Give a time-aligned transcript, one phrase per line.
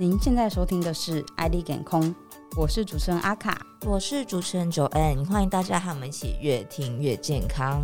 [0.00, 2.02] 您现在收听的是《爱丽健康》，
[2.56, 7.82] 我是主持人阿卡，我是主持人 Joanne，欢迎大家和我们一起越听越健康。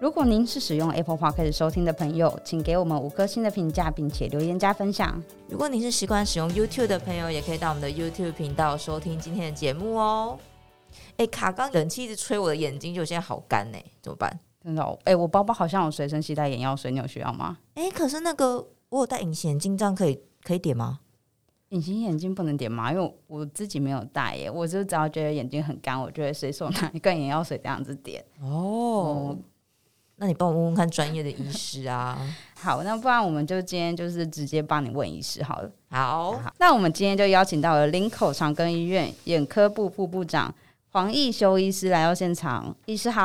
[0.00, 5.20] 如果您是使用 Apple Podcast 收听的朋友，请给我们五颗星的评价，并且留言加分享。
[5.48, 10.38] 如果您是习惯使用 YouTube 的朋友，也可以到我们的 YouTube 频道收听今天的节目哦。
[11.16, 14.38] 哎，卡刚冷气一直吹我的眼睛，就现在好干呢，怎么办？
[14.62, 14.98] 真的？
[15.02, 17.58] 哎，我包包好像有随身携带眼药水，你有需要吗？
[17.74, 21.00] 哎，可是那个我有戴隐形眼镜，这样可以可以点吗？
[21.70, 22.90] 隐形眼镜不能点吗？
[22.90, 28.24] 因为我自己没有戴耶，我就只要觉得眼睛很干，我就会随手拿一罐眼药水这样子点。
[28.40, 29.42] 哦，嗯、
[30.16, 32.18] 那你帮我问问看专业的医师啊。
[32.58, 35.70] 好，那不然我们就今天就是直接帮你问医师好了。
[35.90, 40.54] 好，好，那我们今天就邀请到了林口长庚医院眼科部副部长
[40.90, 42.74] 黄义修医师来到现场。
[42.86, 43.22] 医师好。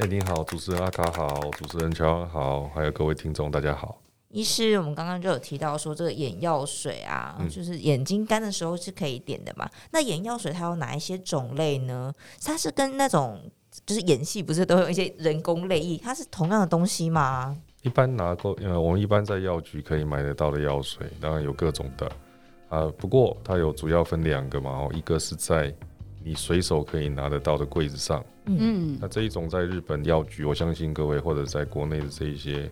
[0.00, 3.96] 哎，你好，主持人阿卡好，主持人乔安好，还有各位听众大家好。
[4.36, 9.66] 医师，我们刚刚就有提到说，这个眼药水啊，嗯、就是眼睛干的时候是可以点的嘛。
[9.92, 12.12] 那眼药水它有哪一些种类呢？
[12.44, 13.40] 它是跟那种
[13.86, 17.56] 就是演戏不是都有一些人工泪液，它是同样的东西吗？
[17.80, 22.06] 一般拿过，呃，我们一般在药局可以买得到的药水，当然有各种的
[22.68, 22.90] 啊、呃。
[22.90, 25.74] 不过它有主要分两个嘛，哦，一个是在
[26.22, 32.68] 你随手可以拿得到的柜子上，嗯，那这一种在日本药局，我相信各位或者在国内的这一些。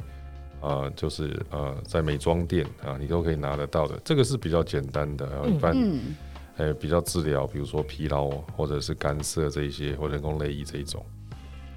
[0.65, 4.01] 呃，就是呃，在美妆店啊，你都可以拿得到的。
[4.03, 6.15] 这个是比较简单的，一般，嗯，
[6.57, 11.05] 呃，比较治疗，比如说疲劳或者是干涩这一些，或人工泪液这一种。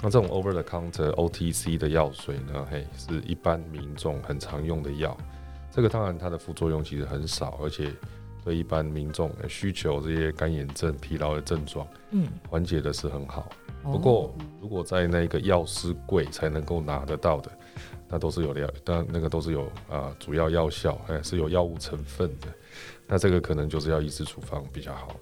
[0.02, 5.18] 那这种 over the counter OTC 的药水呢，嘿，是一般民众很常用的药。
[5.70, 7.92] 这个当然它的副作用其实很少，而且
[8.46, 13.50] 对一般民众需求这些干眼症、疲劳的症状，嗯，缓解的是很好。
[13.84, 17.52] 不过如果在那个药师柜才能够拿得到的。
[18.10, 22.48] 那都是有药，但那个都是有啊、呃，主要药效，哎，是有药物成分的。
[23.06, 25.16] 那这个可能就是要医师处方比较好。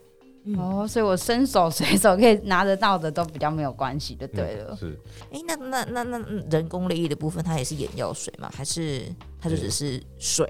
[0.46, 4.70] 嗯、哦，所以我伸手随手可以拿得到的都比较没有关系，就对了。
[4.72, 5.00] 嗯、是。
[5.32, 6.20] 哎、欸，那那那那
[6.52, 8.52] 人工泪液的部分，它也是眼药水吗？
[8.54, 9.04] 还是
[9.42, 10.48] 它就只是水？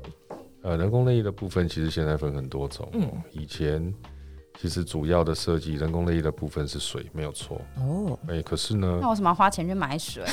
[0.61, 2.89] 呃，人工泪液的部分其实现在分很多种。
[2.93, 3.93] 嗯，以前。
[4.61, 7.61] 其实主要的设计人工泪液的部分是水，没有错。
[7.77, 10.23] 哦，哎，可是呢，那我什么要花钱去买水？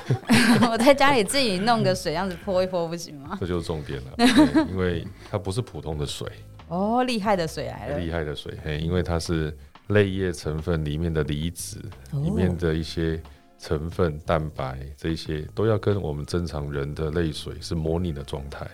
[0.70, 3.36] 我在家里自己弄个水，这样子泼一泼不行吗？
[3.40, 4.12] 这就是重点了，
[4.70, 6.28] 因为它不是普通的水。
[6.68, 7.98] 哦，厉害的水来了！
[7.98, 9.56] 厉害的水，嘿，因为它是
[9.88, 11.78] 泪液成分里面的离子，
[12.12, 13.20] 哦、里面的一些
[13.58, 18.66] 成分、蛋白这些都要跟我们正常人的泪水是模拟的状态。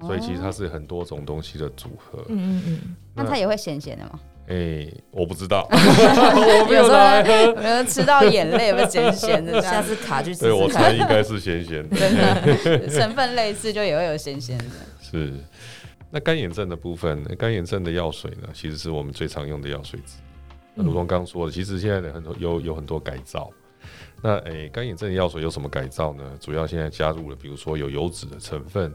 [0.00, 2.24] 所以其实它是很多种东西的组合。
[2.28, 2.96] 嗯嗯嗯。
[3.14, 4.20] 那它也会咸咸的吗？
[4.48, 5.66] 哎、欸，我不知道。
[5.72, 7.54] 我没有来喝。
[7.60, 8.68] 没有吃到眼泪？
[8.68, 9.60] 有没有咸咸的？
[9.62, 10.42] 下次卡去吃。
[10.42, 11.96] 对，我猜应该是咸咸的。
[11.96, 14.64] 真的，成分类似就也会有咸咸的。
[15.00, 15.32] 是。
[16.10, 20.20] 那干眼症的部分，干眼症的药水呢，其实是我们最常用的药水之一。
[20.76, 23.50] 那如同刚刚说的，其实现在的很多有有很多改造。
[24.22, 26.22] 那哎，干、欸、眼症的药水有什么改造呢？
[26.40, 28.94] 主要现在加入了，比如说有油脂的成分。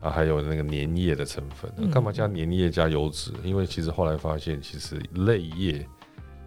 [0.00, 3.32] 啊，还有那个粘液的成分，干嘛加粘液加油脂？
[3.44, 5.86] 因为其实后来发现，其实泪液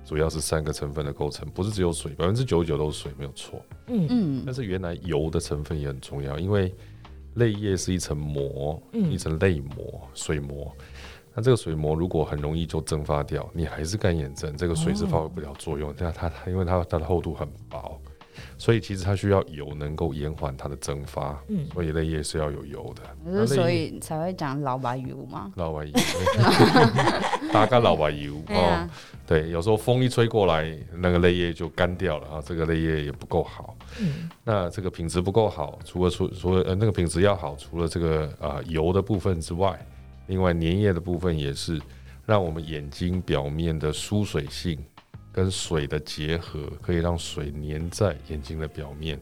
[0.03, 3.63] 主要是三个成分的构成，不是只有水，百分之九十九都是水，没有错。
[3.87, 4.43] 嗯嗯。
[4.45, 6.73] 但是原来油的成分也很重要，因为
[7.35, 10.75] 泪液是一层膜，一层泪膜、水膜。
[11.35, 15.93] 那这个水膜如果很容易就蒸发掉，你还是干眼症，这个水是发挥不了作用。
[15.97, 17.99] 但它它因为它它的厚度很薄。
[18.57, 25.91] 所以其实它需要油能够延缓它的蒸发，嗯，所以泪液是要有油的，所以才会讲老白油嘛，老白油，
[27.51, 28.89] 大概老白油 哦，
[29.27, 39.79] 对，有时候风一吹过来，那个泪液就干掉了啊，这个泪液也不够好，嗯，那这个品质不够好，除了除除了呃那个品质要好，除了这个啊、呃、油的部分之外，
[40.27, 41.79] 另外粘液的部分也是
[42.25, 44.77] 让我们眼睛表面的疏水性。
[45.33, 49.19] 跟水的结合可以让水粘在眼睛的表面，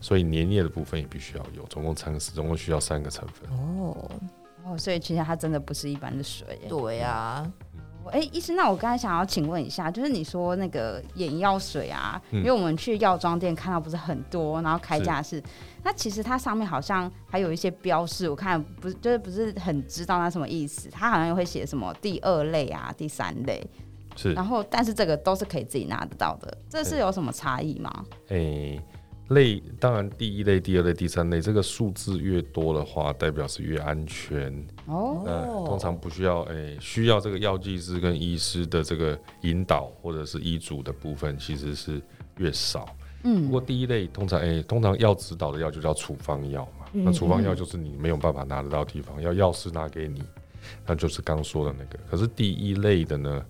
[0.00, 3.48] 所以粘液的部分也必须要有，总共三个，总共需要三个成分。
[3.58, 4.10] 哦
[4.62, 6.60] 哦，所以其实它真的不是一般的水。
[6.68, 7.52] 对呀、啊，
[8.12, 15.44] 哎、欸，医生，那我刚才想要请问一下，就是你说那个眼药水啊，嗯、因为我们去药妆店看到不是很多，然后开架式，是
[15.82, 23.66] 那其实它上面好像还有一些标示，我看不是就是不是很知道它什么意思，它好像也会写什么第二类啊、第三类。
[24.16, 28.04] 是，然后但是这个都是可以自己拿得到的，这是有什么差异吗？
[28.28, 28.82] 诶、欸，
[29.28, 34.52] 类当然第一类、第二类、第三类，这个数字越多的话，代表是越安全
[34.86, 35.22] 哦。
[35.24, 42.00] 那，通常不需要诶、欸，需要这个药剂师跟医师的这个引导或者是医嘱的部分，其实是
[42.36, 42.86] 越少。
[43.22, 50.22] 嗯，不过第一类通常诶、欸，通常要指导的药就叫处方药嘛，那处方药就是你没有办法拿得到地方，要药师拿给你。
[50.86, 51.98] 那就是刚说的那个。
[52.10, 53.44] 可是第一类的呢，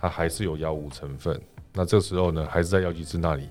[0.00, 1.40] 它还是有药物成分。
[1.72, 3.48] 那这时候呢，还是在药剂师那里。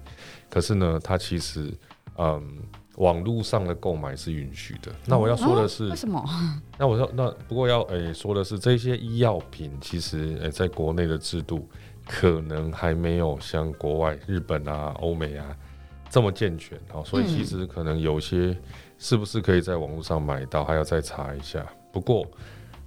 [0.49, 1.71] 可是呢，它其实，
[2.17, 2.57] 嗯，
[2.95, 4.91] 网络上的购买是允许的。
[5.05, 6.23] 那我要说的是，哦、为什么？
[6.77, 11.69] 那我说，那不过要诶、欸、说的是，这些医药品其实诶、欸，在国内的制度
[12.05, 15.55] 可能还没有像国外日本啊、欧美啊
[16.09, 18.57] 这么健全啊，所以其实可能有些
[18.97, 21.65] 是不是可以在网络上买到，还要再查一下。
[21.93, 22.25] 不过，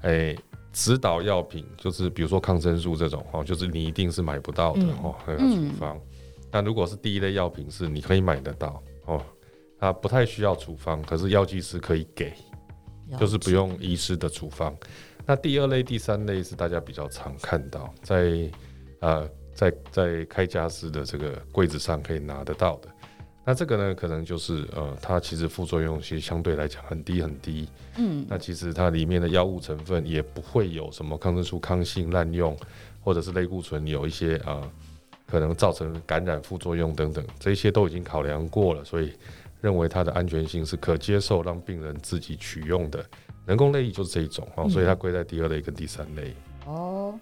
[0.03, 0.39] 诶、欸。
[0.72, 6.00] 指导药品就是比如说抗生素这种哦，就是你一定是买不到的哦，那个处方。
[6.52, 9.22] 那如果是第一类药品，是你可以买得到哦，
[9.78, 12.32] 它不太需要处方，可是药剂师可以给，
[13.19, 14.76] 就是不用医师的处方。
[15.26, 18.50] 那第二类、第三类是大家比较常看到，在
[19.00, 22.88] 呃在在开家式的这个柜子上可以拿得到的。
[23.45, 27.67] 那这个呢，可能就是呃，它其实副作用其实相对来讲很低很低。
[27.97, 32.57] 嗯，那其实它里面的药物成分也不会有什么抗生素抗性滥用，
[33.03, 34.71] 或者是类固醇有一些啊、呃，
[35.27, 39.13] 可能造成感染副作用等等，这些都已经考量过了，所以
[39.61, 43.05] 认为它的安全性是可接受，让病人自己取用的。
[43.47, 46.35] 人工泪液就是这一种哦，所以它归在第二类跟第三类。
[46.67, 47.21] 嗯、哦。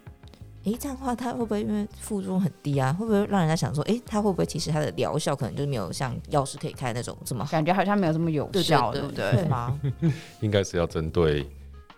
[0.68, 2.92] 诶、欸，这样的话，它会不会因为副作用很低啊？
[2.92, 7.50] 会不会让人家想说，诶、欸，它会不会其实它的疗效可能就是没有像药师可以开那种这么好？
[7.50, 9.32] 感觉好像没有这么有效，对不对？
[9.32, 9.80] 对吗？
[10.40, 11.48] 应该是要针对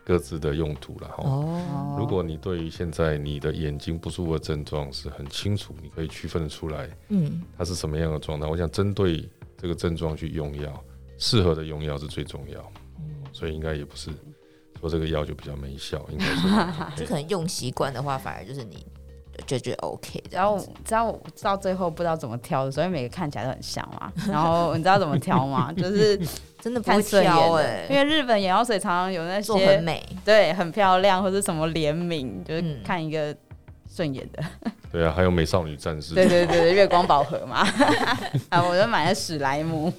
[0.05, 1.25] 各自的用途了哈。
[1.25, 8.47] 哦，如果你对于现在你的眼睛不舒服的症状是很清楚，你可以区分得出来，嗯，它是什么样的状态？
[8.47, 10.83] 我想针对这个症状去用药，
[11.19, 12.61] 适合的用药是最重要。
[12.99, 14.11] 嗯，所以应该也不是。
[14.81, 16.49] 说这个药就比较没效，应该是。
[16.97, 18.87] 就可能用习惯的话，反而就是你
[19.47, 20.23] 就觉得 OK。
[20.31, 24.13] 然后，知道到最后不知道怎么挑的，所以每个看起来都很像嘛。
[24.29, 25.73] 然后你知道怎么挑吗？
[25.73, 26.19] 就是
[26.61, 33.35] 真的不会挑哎，因为日本眼药水常常有那些很美，对，很漂亮，或者什么联名，就是看一个
[33.93, 34.43] 顺眼的。
[34.93, 36.15] 对啊，还有美少女战士。
[36.15, 37.59] 对对对，月光宝盒嘛。
[38.51, 39.93] 啊，我就买了史莱姆。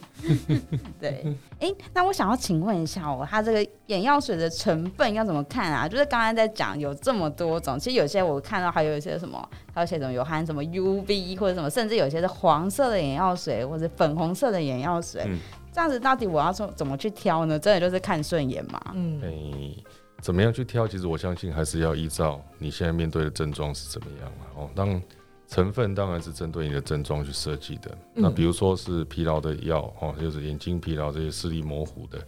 [1.00, 1.24] 对，
[1.60, 5.88] 哎、欸，那我想要请问一下哦，它这个眼药水的成分要怎么看啊？
[5.88, 15.24] 就是刚才在讲有这么多种，其实有些我看到还有一些什么，还有些什么有含什么 UV 或者什么，甚至有些是黄色的眼药水或者粉红色的眼药水。
[15.26, 15.38] 嗯、
[15.72, 17.58] 这样子到底我要说怎么去挑呢？
[17.58, 18.82] 真的就是看顺眼嘛？
[18.94, 19.22] 嗯。
[19.22, 19.84] 欸
[20.22, 20.88] 怎么样去挑？
[20.88, 24.46] 其实我相信还是要依照你现在面对的症状是怎么样嘛。
[24.56, 25.02] 哦，当
[25.48, 27.92] 成分当然是针对你的症状去设计的。
[28.16, 32.26] 嗯、那比如说是疲劳的药，哦，就是眼睛疲劳这些视力模糊的，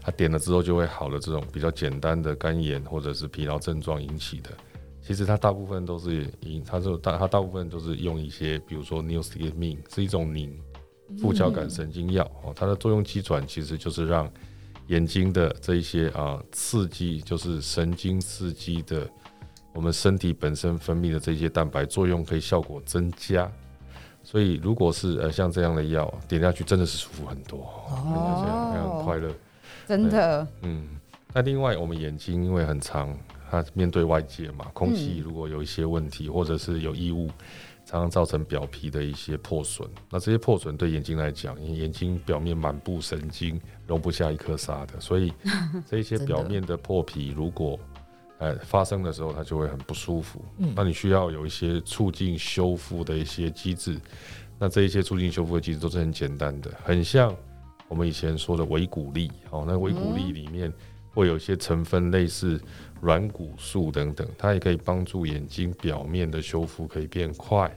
[0.00, 4.50] 它点了之后就会好的这种比较简单的干眼或者是疲劳症状引起的，
[5.00, 10.58] 其实它大部分都是引它是大它大部分都是用一些，比如说 neostigmine 是一种凝
[11.20, 14.28] 副交感神经药，哦，它的作用机转其实就是让。
[14.88, 19.08] 眼睛的这一些啊刺激，就是神经刺激的，
[19.72, 23.50] 我们身体本身分泌的这些蛋白作用可以效果增加，
[24.22, 28.42] 所以如果是呃像这样的药点下去，真的是舒服很多，哦，
[28.72, 29.34] 这样很快乐，
[29.86, 30.86] 真的，嗯。
[31.32, 33.12] 那另外我们眼睛因为很长，
[33.50, 37.28] 它面对外界嘛，空气如果有一些问题，或者是有异物。
[37.94, 45.32] 常常造成表皮的一些破损，那这些破损对眼睛来讲，因为眼睛表面满布神经，容不下一颗沙的，所以
[45.86, 47.78] 这些表面的破皮如果
[48.38, 50.44] 呃发生的时候，它就会很不舒服。
[50.58, 53.96] 嗯，那你需要有一些促进修复的一些机制，
[54.58, 57.32] 那这一些促进修复的机制都是很简单的，很像
[57.86, 60.72] 我们以前说的维骨力哦，那维骨力里面
[61.12, 62.60] 会有一些成分类似。
[63.00, 67.70] 软骨素等等，它也可以帮助眼睛表面的修复可以变快。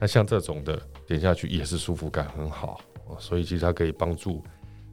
[0.00, 2.80] 那像这种的点下去也是舒服感很好，
[3.18, 4.42] 所以其实它可以帮助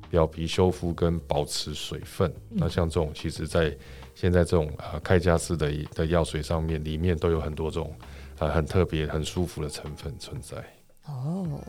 [0.09, 2.29] 表皮修复跟保持水分。
[2.49, 3.75] 嗯、那像这种，其实在
[4.13, 7.95] 现在这种呃开架式的的药水上面，里面都有很多种
[8.39, 10.57] 呃很特别、很舒服的成分存在。
[11.05, 11.61] 哦。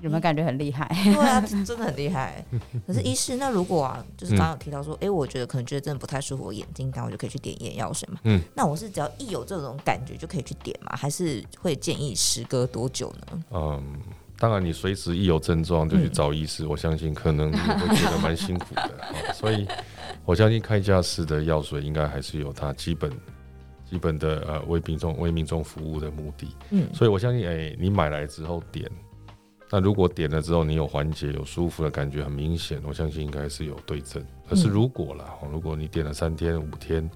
[0.00, 0.88] 有没有感觉很厉害？
[1.04, 2.44] 对啊，真的很厉害。
[2.86, 8.18] 可是医师，那如果啊，就是刚刚有提到说，哎、嗯欸，我觉得可能觉得真的不太舒服，我眼睛干，我就可以去点眼药水嘛。
[8.24, 10.96] 嗯，那我是只要一有这种感觉就可以去点嘛？
[10.96, 13.44] 还是会建议时隔多久呢？
[13.50, 13.82] 嗯，
[14.38, 18.90] 当然，你随时一有症状就去找医师，嗯、我相信可能你会觉得蛮辛苦的。
[19.34, 19.66] 所以，
[20.24, 23.12] 我相信开架式的药水应该还是有它基本
[23.88, 26.48] 基本的呃为民众为民众服务的目的。
[26.70, 28.90] 嗯，所以我相信，哎、欸，你买来之后点。
[29.70, 34.20] 那如果点了之后你有缓解、有舒服的感觉，很明显，我相信应该是有对症。
[34.48, 37.08] 可是如果啦，如果你点了三天、五天，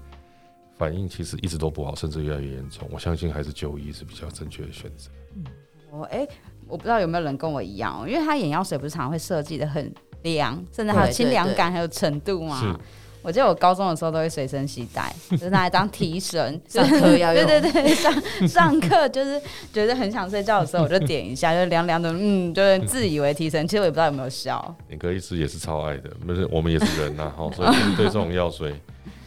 [0.77, 5.09] 反应其实一直都不好，甚至越来越严重，我相信还是就医是比较正确的选择。
[5.35, 5.43] 嗯，
[5.91, 6.29] 我哎、欸，
[6.67, 9.93] 我不知道有没有人跟我一样，因为他眼药水不是常常会设计的很
[10.23, 12.79] 凉，甚至还有清凉感，还有程度嘛。
[13.25, 17.45] 我记得我高中的时候都会随身携带， 就是拿来当提神， 上课要用。
[17.45, 19.41] 对对对，上上课就是
[19.73, 24.75] 觉得很想睡觉的时候，我就点一下， 就凉凉的，嗯，就是自以为提神，其实我也不知道有没有效。
[24.89, 28.79] 眼科医师也是超爱的，不是我们也是人呐、啊，哈，所以对这种药水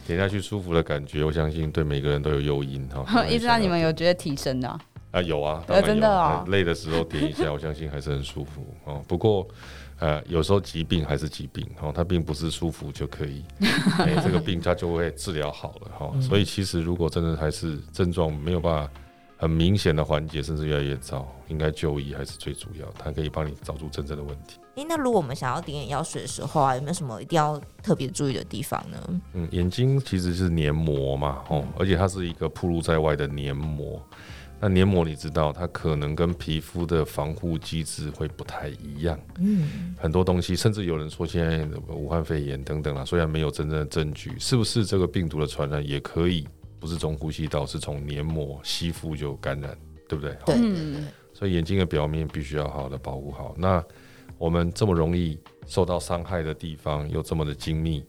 [0.07, 3.25] 点下去舒服的感觉，我相信对每个人都有诱因哈。
[3.25, 4.79] 一直让，你们有觉得提神的啊？
[5.11, 9.01] 啊，有啊，当然有，真的啊，累的时候点一下，我相信还是很舒服哦。
[9.05, 9.45] 不过。
[9.99, 13.43] 呃，有时候疾病还是疾病哦，它并不是舒服就可以，
[13.99, 16.21] 哎、这个病它就会治疗好了哈。
[16.21, 18.91] 所以其实如果真的还是症状没有办法
[19.37, 24.57] 很明显的缓解，甚至越来越糟，应该就医还是最主要，它可以帮你找出真正的问题。
[24.75, 29.21] 诶、欸，那如果我们想要点眼药水的时候啊，有没有什么一定要特别注意的地方呢？
[29.33, 34.01] 嗯，眼睛其实是黏膜嘛，哦，而且它是一个暴露在外的黏膜。
[34.61, 39.17] 那黏膜你知道，它可能跟皮肤的防护机制会不太一样。
[39.39, 46.45] 嗯，很多东西，甚至有人说现在武汉肺炎等等啦，虽然没有真正的证据，是不是这个病毒的传染也可以
[46.77, 49.77] 不是从呼吸道，是从黏膜吸附就感染，
[50.09, 50.37] 对不对？
[50.45, 50.55] 对。
[51.33, 53.55] 所以眼睛的表面必须要好好的保护好。
[53.57, 53.81] 那
[54.37, 58.03] 我们这么容易受到伤害的地方又这么的精密，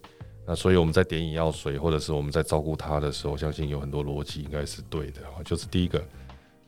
[0.44, 5.20] 那所以我们在点眼药水或者是我们在照顾它的时候，相信有很多逻辑应该是对的。
[5.44, 6.02] 就是第一个。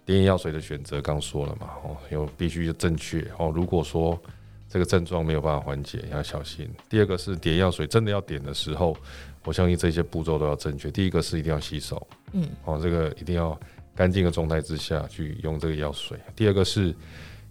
[0.04, 3.52] 点眼药水的选择，刚说了嘛，哦，有必须正确哦。
[3.54, 4.20] 如果说
[4.68, 6.68] 这个症状没有办法缓解，要小心。
[6.88, 8.96] 第二个是点药水真的要点的时候，
[9.44, 10.90] 我相信这些步骤都要正确。
[10.90, 13.58] 第一个是一定要洗手，嗯，哦，这个一定要
[13.94, 16.18] 干净的状态之下去用这个药水。
[16.34, 16.94] 第二个是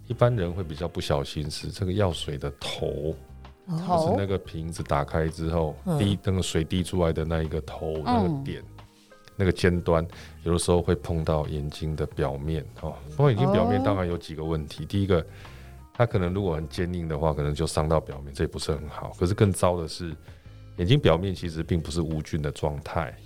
[0.08, 3.14] 一般人会比较不小心，是这个药水的头，
[3.68, 8.62] 就是那个瓶子打开之后滴那个水滴出来的那一个头那个点。
[9.34, 10.06] 那个尖端
[10.42, 14.84] 有的时候会碰到眼睛的表面哦，碰到眼睛表面当然有几个问题。
[14.84, 15.24] 第一个，
[15.94, 19.10] 它可能如果很坚硬的话，可能就伤到表面，这也不是很好。
[19.18, 20.14] 可是更糟的是，
[20.76, 23.16] 眼睛表面其实并不是无菌的状态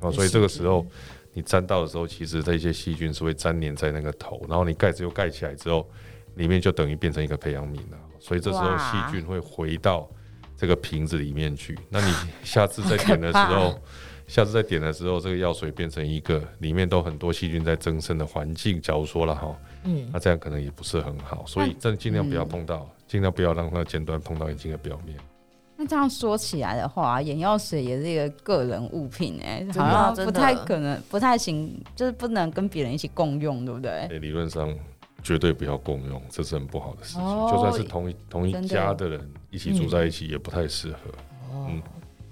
[0.00, 0.86] 哦，所以这个时候
[1.32, 5.88] 你沾到的时候，其实这些细菌是会粘连在那个头，然后你盖子又盖起来之后，
[6.34, 7.98] 里面就等于变成一个培养皿了。
[8.20, 10.08] 所以这时候细菌会回到
[10.56, 11.78] 这个瓶子里面去。
[11.88, 13.80] 那你下次再点的时候。
[14.26, 18.80] 下次再点的时候，这个药水变成一个里面都很多细菌在增生的环境。
[18.80, 25.16] 假如说了哈，嗯，那这样可能也不是很好，所以真尽量不要碰到，尽、嗯、量不要让它尖端碰到眼睛的表面。
[25.76, 33.90] 那这样说起来的话，眼药水也是一个个人物品哎、欸，好像不太可能，不太行，就是不能跟别人一起共用，对不对？
[33.90, 34.72] 欸、理论上
[35.22, 37.22] 绝对不要共用，这是很不好的事情。
[37.22, 40.98] 哦、就算是同一同一家的人一起住在一起，也不太适合。
[41.50, 41.66] 哦。
[41.68, 41.82] 嗯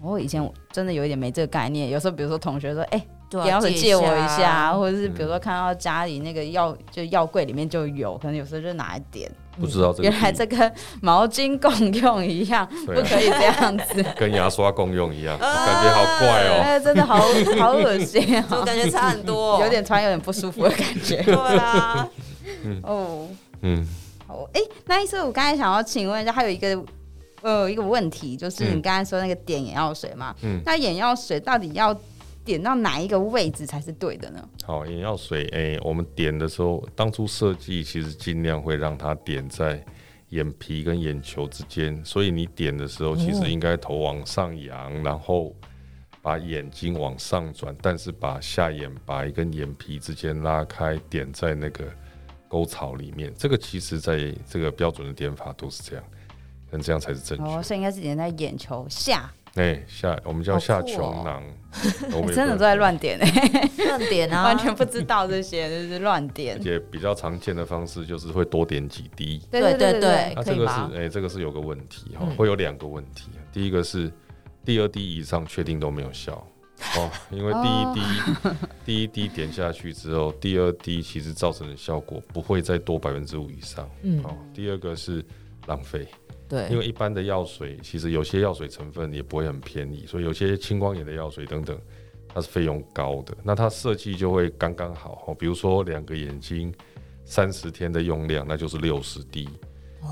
[0.03, 9.31] 我以前真的有一点没这个概念，有时候比如说同学说，哎、欸，眼药水借我一下，或者是比如说看到家里那个药就药柜里面就有，可能有时候就拿一点。
[9.61, 17.19] 不知道这个原来这跟毛巾共用一样，不可以这样子， 跟牙刷共用一样，感觉好怪哦、哎，真的好
[17.59, 21.21] 好恶心啊，我感觉差很多，有点穿有点不舒服的感觉。
[21.23, 22.09] 对啊，
[22.83, 23.29] 哦，
[23.61, 23.87] 嗯，
[24.27, 26.83] 好，哎，那医生，我刚才想要请问一下，还有一个。
[27.43, 31.95] 呃，一个问题就是你刚才说那个点眼药水嘛，嗯，那眼药水到底要
[32.45, 34.49] 点到哪一个位置才是对的呢？
[34.65, 39.85] 好，眼药水，哎、欸，我们点的时候，当初设计其实尽量会让它点在
[40.31, 45.55] 眼皮跟眼球之间，所以你点的时候，其实应该头往上扬，然后
[46.21, 51.85] 把眼睛往上转，但是把下眼白跟眼皮之间拉开，点在那个
[52.49, 53.33] 沟槽里面。
[53.37, 56.05] 这个其实在这个标准的点法都是这样。
[56.73, 57.45] 那这样才是正确。
[57.45, 59.31] 哦，所以应该是点在眼球下。
[59.55, 61.43] 哎、欸，下我们叫下穹囊。
[62.13, 66.57] 我们真的都在乱点哎、欸，乱点啊， 完全不知道这些，就是乱点。
[66.57, 69.43] 而且比较常见的方式就是会多点几滴。
[69.51, 70.33] 对对对对。
[70.35, 73.29] 那这个是哎、欸，这个是有个问题哈，会有两个问题。
[73.35, 74.11] 嗯、第一个是
[74.65, 76.33] 第二滴以上确定都没有效
[76.97, 78.01] 哦，因为第一滴、
[78.45, 83.89] 哦、 第一滴点下去之后，第二滴其实造成的效果不会再多百分之五以上。
[84.03, 84.23] 嗯。
[84.25, 85.25] 哦，第二个是
[85.67, 86.07] 浪费。
[86.53, 91.75] 对，因为一般的药水，其实有些药水成分也不会很便宜，所以有些青光眼的药水等等，
[92.29, 93.35] 它是费用高的。
[93.43, 96.71] 那它设计就会刚刚好，比如说两个眼睛
[97.25, 99.49] 三十天的用量，那就是六十滴，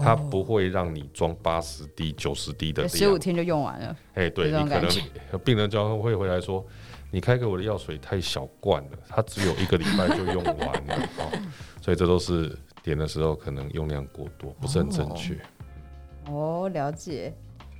[0.02, 3.94] 它不会让你装八十滴、九十滴的，十五天就用完了。
[4.14, 4.90] 哎，对，你可能
[5.44, 6.66] 病人就会回来说，
[7.10, 10.56] 你开给我的药水太小罐了，它只有一个礼拜就用完
[10.86, 11.08] 了，
[11.82, 15.34] 所以这都是点的时候可能用量过多，不是很正确。
[15.34, 15.38] 哦，
[16.72, 17.32] 了解。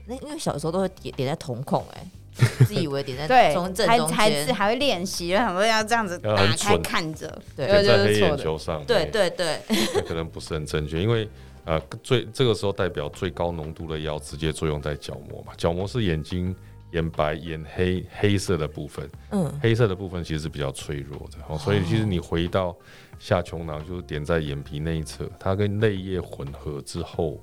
[0.07, 2.05] 那因为小时候都会点点在瞳孔，哎，
[2.67, 9.31] 自以为点在对中正中间，孩子还会练习，很多要这样子打开看着，对，在黑眼球上，对对。
[9.31, 9.61] 对，
[10.07, 11.29] 可能不是很正确，因为
[11.65, 16.57] 呃，最这个时候代表最高浓度的药直接作用在角膜嘛，角膜是眼睛
[16.93, 22.75] 眼白、眼黑黑色的部分，嗯，黑色的部分其实是比较脆弱的，哦，所以其实你回到
[23.21, 27.39] 下丘囊，就是点在眼皮那一侧，它跟泪液混合之后，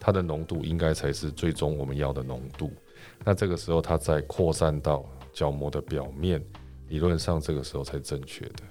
[0.00, 2.72] 它的浓度应该才是最终我们要的浓度。
[3.24, 6.42] 那这个时候它再扩散到角膜的表面，
[6.88, 8.62] 理论上这个时候才正确的。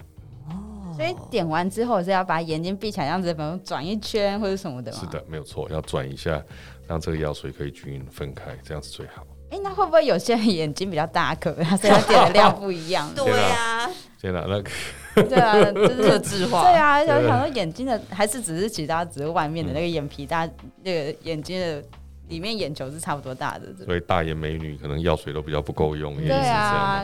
[0.49, 4.91] 哦，所以点完之后是要把眼睛闭起来，这样子，比如转一圈或者什么的？
[4.91, 6.41] 是的，没有错，要转一下，
[6.87, 9.25] 让这个药水可以均匀分开，这样子最好。
[9.49, 13.09] 哎、欸，那会不会有些人眼睛比较大颗，所以他点的量不一样？
[13.15, 14.69] 对啊，天哪，那个，
[15.29, 16.63] 对啊，就是智化。
[16.63, 20.47] 对啊，想说眼睛的还是只是其他，只是外面的那个眼皮大，
[20.83, 21.83] 那个眼睛的。
[22.29, 27.01] 里面眼球是差不多大的，所以大眼美女可能药水都比较不够用，对啊，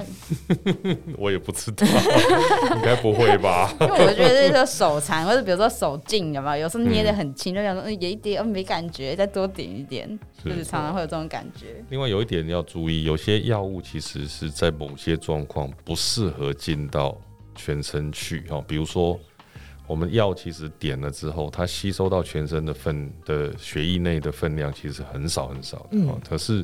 [1.17, 1.87] 我也不知道，
[2.75, 3.73] 应该不会吧？
[3.79, 6.63] 因为我觉得这个手残，或者比如说手劲，有没有？
[6.63, 11.67] 有时候捏的很轻，就想说，嗯，有一点，嗯，没感觉，再多点一点，就是常常会有这种感觉。
[11.89, 17.17] 另外有一点要注意，有些药物其实是在某些状况不适合进到
[17.55, 19.19] 全身去，哈，比如说。
[19.85, 25.89] 我们药其实点了之后，它吸收到全身的分的血液内的分量其实很少很少的。
[25.91, 26.17] 嗯。
[26.25, 26.63] 可是，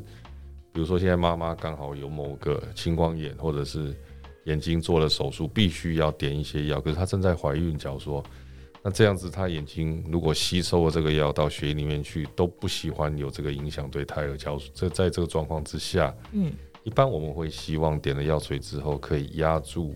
[0.72, 3.94] 比如说现在妈妈刚好有某个青光眼，或者是
[4.46, 6.80] 眼睛做了手术，必须要点一些药。
[6.80, 8.24] 可是她正在怀孕，假如说，
[8.82, 14.38] 那这样子她眼睛如果吸收了这个药到血液里面去，都不喜欢有这个影响对胎儿。
[14.38, 16.54] 假如这在这个状况之下，嗯，
[16.84, 19.94] 一般我们会希望点了药水之后可以压住。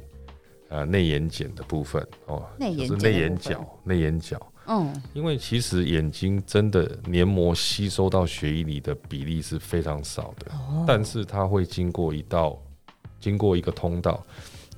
[0.73, 4.41] 呃，内眼睑的部分哦，就是内眼角，内眼角。
[4.65, 12.57] 嗯，因为其实眼睛真的黏膜吸收到血液里的比例是非常少的，哦、但是它会经过一道，
[13.19, 14.25] 经过一个通道，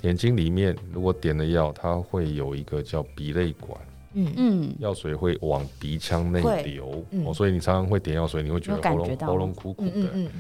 [0.02, 3.80] 眼睛里面如果点了药，它会有一个叫鼻泪管，
[4.16, 4.34] 嗯。
[4.36, 10.32] 嗯，药水会往鼻腔内流，嗯、哦，所以你常常会点药水，你会觉得喉咙喉咙苦苦的，嗯嗯嗯，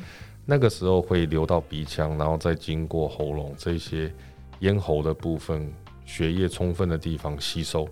[0.45, 4.13] 那个时候会流到鼻腔，然后再经过喉咙这些。
[4.59, 5.71] 咽喉的部分，
[6.05, 7.87] 血液充分的地方吸收，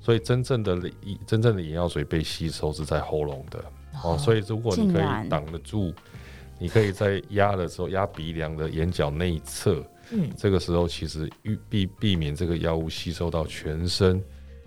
[0.00, 0.78] 所以真正的
[1.26, 3.58] 真正的眼药水被吸收是在喉咙的
[4.02, 4.18] 哦，哦。
[4.18, 5.92] 所以如果你可以挡得住，
[6.58, 14.22] 你可以在压的时候压鼻梁的眼角内侧，嗯，这个时候其实预避避免这个药物吸收到全身，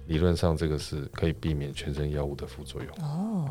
[0.06, 3.50] 理论上这个是可以避免全身药物的副作用哦。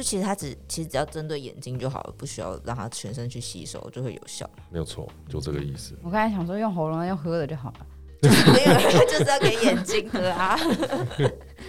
[0.00, 4.48] 就其实它只其实只要针对眼睛就好了，不需要让它全身去吸收，就会有效。
[4.70, 5.94] 没有错，就这个意思。
[6.02, 7.86] 我刚才想说用喉咙用喝的就好了，
[8.22, 10.58] 没有， 就是要给眼睛喝啊。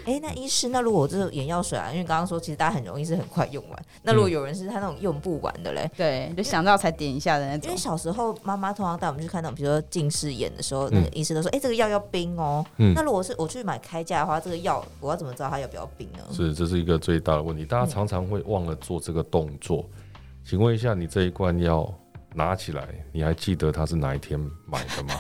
[0.05, 7.69] 哎、欸，那医师，那如果这个眼药水啊，因为刚刚说其实大家很容易是很快用完，那如果有人是他那种用不完的嘞，对，就想到才点一下的那种。
[7.69, 12.65] 因为小时候妈妈通常带我们去看那种，比如说近视眼的时候，嗯、那个医师都说，哎、欸，这个药要冰哦。
[12.77, 16.19] 嗯、那如果是我去买开价的话，这个药我要怎么知道它要不要冰呢？
[16.31, 19.85] 是，这是一个最大的问题，大家常常会忘了做这个动作。
[19.93, 20.01] 嗯、
[20.43, 21.91] 请问一下，你这一罐药
[22.33, 25.13] 拿起来，你还记得它是哪一天买的吗？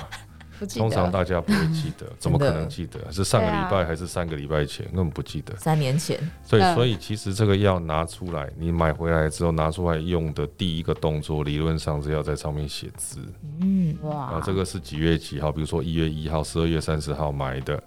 [0.67, 2.99] 通常大家不会记得， 怎么可能记得？
[3.11, 4.85] 是上个礼拜还是三个礼拜前？
[4.87, 5.55] 根本不记得。
[5.57, 6.19] 三年前。
[6.43, 13.19] 所以，所以其实这个药拿出来，你买回来之后拿出来用的第一个动作，理论上是要在上面写字。
[13.59, 14.15] 嗯，哇。
[14.15, 15.51] 啊，这个是几月几号？
[15.51, 17.81] 比如说一月一号、十二月三十号买的，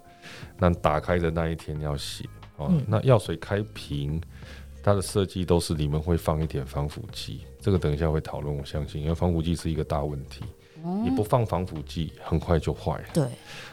[0.57, 2.25] 那打开的那一天要写。
[2.57, 4.21] 哦，那药水开瓶，
[4.81, 7.41] 它的设计都是里面会放一点防腐剂。
[7.59, 10.43] 这个等一下会讨论，我相信，因为防腐剂是一个大问题。
[11.03, 13.05] 你不放防腐剂，很快就坏了。
[13.13, 13.27] 对。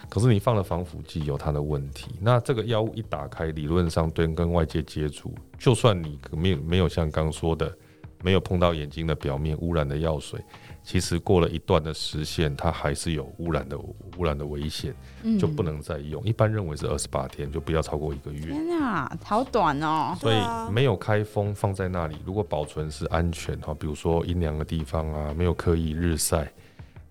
[0.09, 2.11] 可是你放了防腐剂，有它的问题。
[2.21, 7.75] 那这个药物一打开，理论上对跟外界接触，就算你没有没有像刚说的，
[8.21, 10.39] 没有碰到眼睛的表面污染的药水，
[10.83, 14.93] 其实过了一段的时限，它还是有污染的污染的危险，
[15.39, 16.23] 就不能再用。
[16.23, 18.53] 一般认为是二十八天，就不要超过一个月。
[18.53, 20.15] 天啊，好短哦！
[20.19, 20.37] 所以
[20.71, 26.51] 没有开封放在那里，如果保存是安全哈，比如说阴凉的地方啊，没有刻意日晒。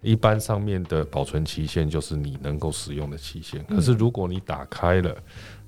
[0.03, 5.17] 一般上面的保存期限就是你能够使用的期限，可是如果你打开了，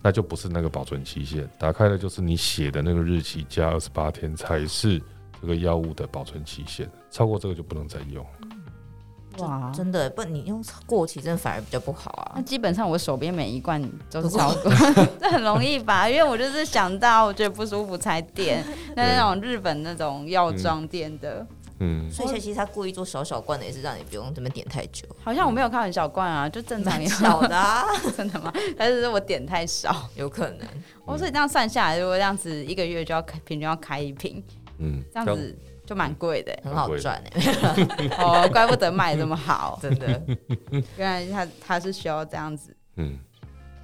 [0.02, 5.00] 那就不是那个保存期限，打开了就是你写的那个日期加二十八天才是
[5.40, 8.26] 这个药物的保存期限，超过这个就不能再用。
[9.38, 12.32] 哇，真的不，你用过期真的反而比较不好啊。
[12.34, 14.72] 那基本上我手边每一罐都是超过，
[15.20, 16.08] 这很容易吧？
[16.08, 18.64] 因为我就是想到我觉得不舒服才点，
[18.96, 21.38] 那那种日本那种药妆店的。
[21.38, 21.46] 嗯
[21.80, 25.06] 嗯，所以其实他故意做小小罐的，也是让你不用这么点太久。
[25.22, 27.84] 好像我没有看很小罐啊，就正常小的啊，
[28.16, 28.52] 真的吗？
[28.78, 30.08] 还是我点太少？
[30.16, 30.66] 有可能。
[31.04, 34.42] 哦，所以这样算下来，如果这样子一个月就要平均要开一瓶，
[34.78, 37.42] 嗯，这样子就蛮贵的，很好赚哎。
[38.18, 40.22] 哦，怪不得卖这么好， 真的。
[40.96, 43.18] 原来他他是需要这样子，嗯。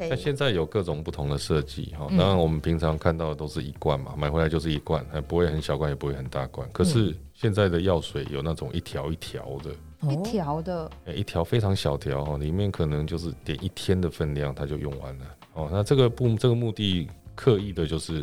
[0.08, 6.66] 那现在有各种不同的设计哈，当然我们平常看到的都是一罐嘛，买回来就是一罐，还不会很小罐，也不会很大罐。
[6.72, 9.70] 可是现在的药水有那种一条一条的，
[10.12, 15.24] 一条的，欸、一条非常小条哈，里面可能就是点一天的分量，它就用完了。
[15.54, 18.22] 哦，那这个不，这个目的刻意的就是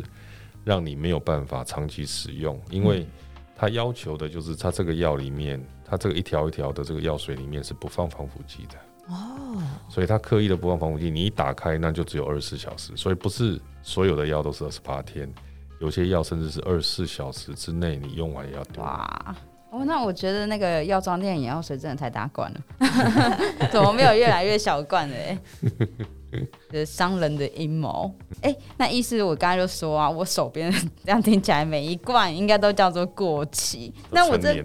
[0.62, 3.04] 让你没有办法长期使用，因为
[3.56, 9.12] 它要求的就是它这个药里面，它这个一条一条的这个药水里面是不放防腐剂的。
[9.12, 15.28] 哦，所以它刻意的不放防腐剂，你一打开那就只有二十四小时，所以不是所有的药都是二十八天。
[15.80, 18.82] 有些药甚至是二十四小时之内你用完也要丢。
[18.82, 19.36] 哇，
[19.70, 22.60] 哦，那我觉得那个药妆店眼药水真的太大罐了，
[23.70, 25.14] 怎么没有越来越小罐的？
[25.16, 25.38] 哎，
[26.72, 28.12] 是商人的阴谋。
[28.42, 30.70] 哎、欸，那意思我刚才就说啊，我手边
[31.04, 33.94] 这样听起来每一罐应该都叫做过期。
[34.10, 34.64] 那我这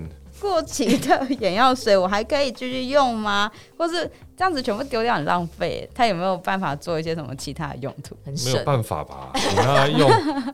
[0.50, 3.50] 过期的眼药水我还可以继续用吗？
[3.78, 4.10] 或是？
[4.36, 8.18] 这样子全部丢掉很浪费，它有没有办法做一些什么其他的用途？
[8.26, 10.10] 没有办法吧，你让他用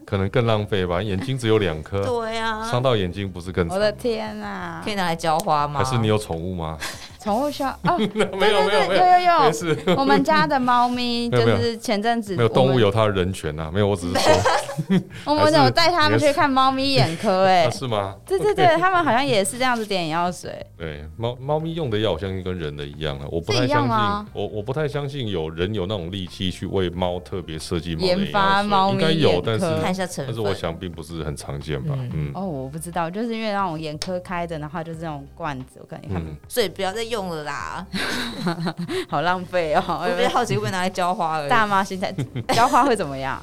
[0.05, 1.01] 可能更浪费吧。
[1.01, 3.77] 眼睛只有两颗，对啊，伤到眼睛不是更惨？
[3.77, 5.81] 我的天啊，可以拿来浇花吗？
[5.81, 6.77] 还是你有宠物吗？
[7.23, 9.77] 宠物需要哦， 没有没有没有有有，没事。
[9.95, 14.33] 我们家的猫咪就是前阵子没有动物有它的人权呐，没有，我只是说
[15.25, 18.15] 我们有带他们去看猫咪眼科， 哎，是吗？
[18.25, 20.65] 对对对，他们好像也是这样子点眼药水。
[20.77, 31.95] 对，猫猫咪用的药，我相信跟人的一样了，我不太相信，我我不太相信有人有那种力气去为猫特别设计研发猫咪眼科，应该有，但是看一下成分，但是我想并不是很常见吧。
[32.13, 37.85] 嗯，哦，我不知道，就是因为那种眼科开的，然后就是那种罐子，我感觉他们，所以不要再用了啦。
[39.09, 39.83] 好浪费哦！
[39.87, 41.49] 我比较好奇会不会拿来浇花而已。
[41.49, 42.13] 大妈心态
[42.49, 43.41] 浇花会怎么样？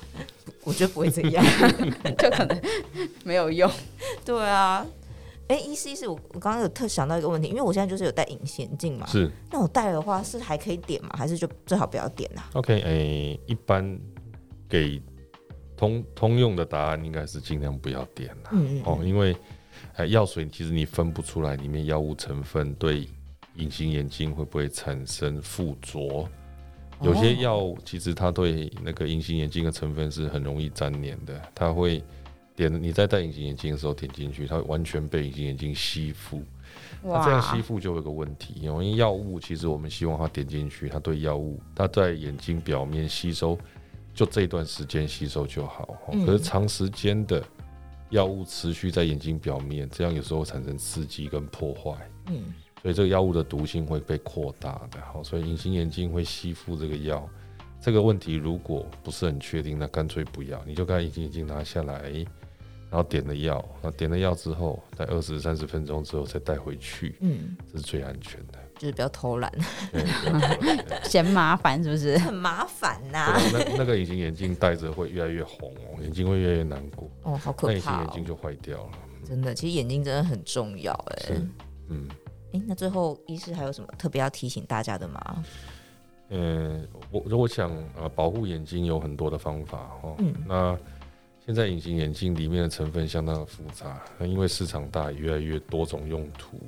[0.66, 1.44] 我觉得不会这样，
[2.18, 2.60] 就可能
[3.24, 3.70] 没有用。
[4.24, 4.84] 对啊，
[5.46, 9.30] 哎、欸，医师医师，我我刚刚有特想到一个问题，因为我现在就是有戴隐形眼镜嘛，是。
[9.50, 11.10] 那我戴的话是还可以点吗？
[11.16, 13.98] 还是就最好不要点啊？OK，哎、欸，一般
[14.68, 15.00] 给
[15.76, 18.50] 通通用的答案应该是尽量不要点了。
[18.50, 19.36] 嗯，嗯，哦，因为
[19.94, 23.08] 哎，药水其实你分不出来里面药物成分对。
[23.58, 26.28] 隐形眼镜会不会产生附着？
[27.02, 32.02] 有些药其实它对那个隐形眼镜的成分是很容易粘连的，它会
[32.54, 36.42] 点你在戴隐形眼镜的时候点进去，它会完全被隐形眼镜吸附。
[37.02, 43.58] 那这样吸附就有个问题，因为药物其实我们希望它点进去，它对药物它在眼睛表面吸收，
[44.14, 45.98] 就这段时间吸收就好。
[46.24, 47.42] 可是长时间的
[48.10, 51.92] 药物持续在眼睛表面，这样有时候产生刺激跟破坏。
[52.28, 52.42] 嗯。
[52.86, 57.28] 所以这个药物的毒性会被扩大的，好，所以隐形眼镜会吸附这个药，
[57.80, 62.02] 这个问题如果不是很确定，那干脆不要，你就把隐形眼镜拿下来，
[62.88, 69.52] 然后点了药，那点了药之后，在二十三十分钟之后再带回去，嗯，这是最安全的，就是不要偷懒，
[71.10, 72.16] 嫌麻烦是不是？
[72.18, 78.90] 很麻烦呐、啊，那那个隐形眼镜戴着会越来越红哦，眼睛会越来越难过，哦，好可怕、哦，那隐形眼镜就坏掉了，
[79.24, 81.34] 真的，其实眼睛真的很重要，哎，
[81.88, 82.08] 嗯。
[82.58, 85.44] 欸、那最后医师还有什么特别要提醒大家的吗？
[86.30, 90.16] 嗯，我如果想呃，保护眼睛有很多的方法哦。
[90.18, 90.34] 嗯。
[90.46, 90.78] 那
[91.44, 96.58] 现在隐形眼镜里面的成分相当的复杂，那因为市场大，越来越多种用途。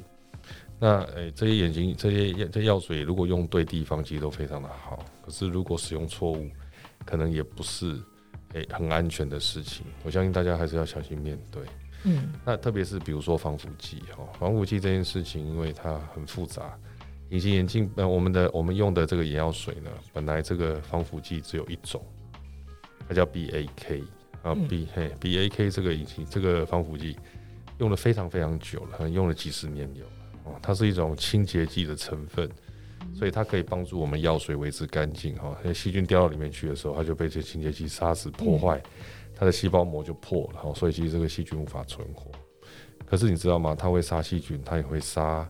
[0.79, 5.05] 那诶、欸，这些眼睛这些药这药水如果用对地方，其实都非常的好。
[5.21, 6.47] 可是如果使用错误，
[7.05, 8.01] 可能也不是
[8.53, 9.85] 诶、欸、很安全的事情。
[10.05, 11.61] 我相信大家还是要小心面对。
[12.05, 16.79] 嗯，那特别是比如说防腐剂哈，防腐剂这件事情，因为它很复杂。
[17.31, 22.03] 隐形眼镜，呃，我们的我们用的这个眼药水呢，本来这个防腐剂只有一种，
[23.07, 24.03] 它叫 BAK
[24.43, 27.19] 啊，B 嘿 BAK 这个隐形这个防腐剂
[27.79, 30.11] 用了非常非常久了，用了几十年有了
[30.45, 30.59] 哦。
[30.63, 32.49] 它是一种清洁剂的成分，
[33.15, 35.55] 所以它可以帮助我们药水维持干净哈。
[35.63, 38.83] 那细菌掉到里面去的时候，它就被这清洁剂杀死破坏。
[39.39, 42.31] 它的细胞膜就破了，所以其实这个细菌无法存活。
[43.07, 43.75] 可是你知道吗？
[43.79, 45.49] 它会杀细菌，它也会杀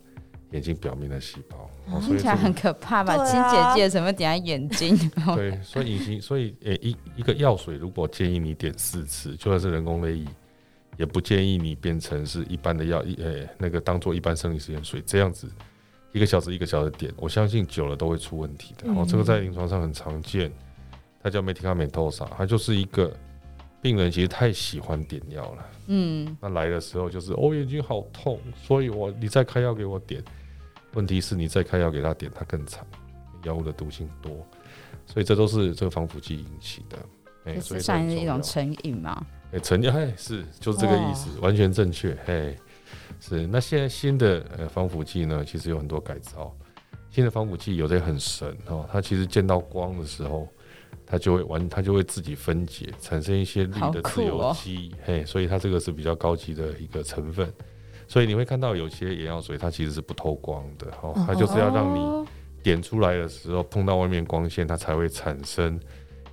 [0.50, 1.68] 眼睛表面的细胞。
[2.00, 3.16] 听起来很可怕吧？
[3.24, 4.94] 清洁剂什么点在眼睛？
[5.34, 10.26] 对，所以隐形，所以诶，一一个药水如果建议你点四次，就算是人工泪液，
[10.98, 15.50] 也不建议你变成是一般的药，一诶那个当做一般生理食盐水这样子，
[16.12, 18.92] 一个小时一个小时点，我相信久了都会出问题的。
[18.92, 20.52] 哦，这个在临床上很常见，
[21.22, 23.12] 它叫 m e t i c a m e n t o s a 它就是一个。
[23.80, 30.22] 病人其实太喜欢点药了，嗯，那来的时候就是哦，眼睛好痛，所以我你再开药给我点。
[30.94, 32.84] 问题是你再开药给他点，他更惨，
[33.44, 34.44] 药物的毒性多，
[35.06, 36.98] 所以这都是这个防腐剂引起的。
[37.44, 39.24] 哎、欸，所以算是一种成瘾嘛？
[39.52, 42.16] 哎、欸，成瘾，哎，是就是这个意思，完全正确。
[42.26, 42.56] 哎，
[43.20, 43.46] 是。
[43.46, 46.52] 那现在新的呃防腐剂呢，其实有很多改造。
[47.10, 50.48] 新的防腐剂有的很神哦，它其实见到光的时候。
[51.10, 57.50] 它就会完，它就会自己分解，产生一些氯的自由基，哦、嘿，所以它这个是比较高级的一个成分。
[58.06, 62.28] 所以你会看到有些眼药水它其实是不透光的，哦，它就是要让你
[62.62, 65.80] 点出来的时候碰到外面光线，它才会产生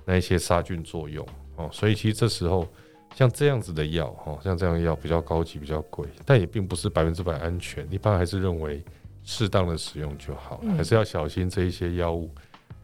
[0.04, 2.66] 那一些杀菌作用，哦，所以其实这时候
[3.14, 8.82] 像这样子的药，哦，像这样药比较高级，比较贵，但也并不是百分之百安全，一般还是认为
[9.24, 12.30] 适当的使用就好，还是要小心这一些药物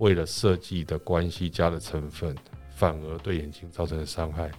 [0.02, 2.34] 为了设计的关系加的成分，
[2.74, 4.50] 反而对眼睛造成的伤害，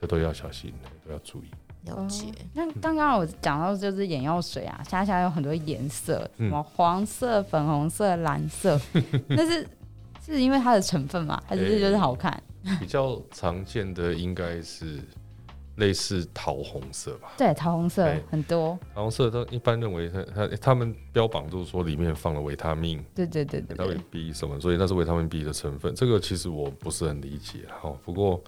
[0.00, 0.72] 这都要小心，
[1.04, 1.50] 都要注意。
[1.86, 2.26] 了解。
[2.26, 8.80] 哦、那刚刚我讲到就是眼药水啊，现在有很多颜色，什么黄色、粉红色、蓝色，
[9.26, 9.68] 那是
[10.24, 11.42] 是因为它的成分嘛？
[11.48, 12.30] 还是就是好看？
[12.66, 15.00] 欸、 比较常见的应该是
[15.76, 17.32] 类似桃红色吧？
[17.36, 18.78] 对，桃红色很多。
[18.94, 25.94] 桃红色都一般认为它它他们标榜就是说里面放了维他命，对对对对，维他命 B 什么，所以那是维他命 B 的成分。
[25.94, 28.42] 这个其实我不是很理解哈，不过。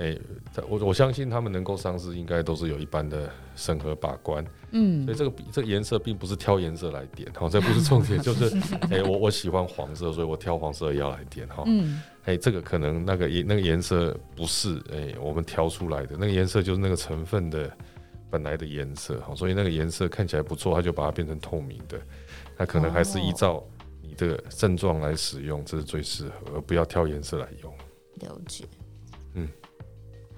[0.00, 0.20] 哎、欸，
[0.66, 4.42] 我我相信他们能够上市，应该都是有一般的审核把关。
[4.70, 8.56] 嗯，所以这个这个颜色并不是挑颜色来点，哈，这不是重点， 就是
[8.88, 11.64] 哎、欸，我我喜欢黄色，所以我挑黄色的药来点，哈。
[11.66, 17.70] 嗯，哎、欸，这个可能那个颜那个颜色不是哎、欸、我们挑出来的，那个颜色就是那个成分的
[18.30, 22.00] 本来的颜色，哈，所以那个颜色看起来不错，他就把它变成透明的，
[22.56, 23.62] 那可能还是依照
[24.00, 27.70] 你的症状来使用，这是最适合，而不要挑颜色来用。
[28.20, 28.64] 了解，
[29.34, 29.46] 嗯。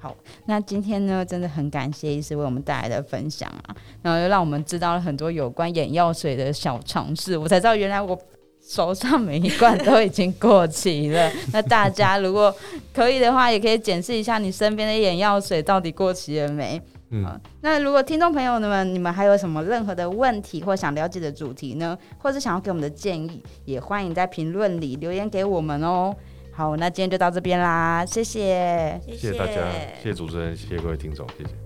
[0.03, 8.19] 好，那今天呢，真的很感谢医师为我们带来的分享啊，然后又让我们知道了很多有关眼药水的小常识，我才知道原来我
[8.61, 11.31] 手上每一罐都已经过期了。
[11.53, 12.53] 那大家如果
[12.93, 16.83] 可以的话，也可以检视一下你身边的眼药水到底过期了没？
[17.11, 26.13] 嗯，那如果听众朋友们，你们还有什么任何的问题或想了解的主题呢，或是想要给我们的建议，也欢迎在评论里留言给我们哦。
[26.53, 29.55] 好，那今天就到这边啦，谢谢，谢谢大家，
[30.03, 31.62] 谢谢主持人，谢谢各位听众，谢谢。